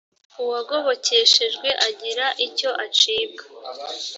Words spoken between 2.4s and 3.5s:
icyo acibwa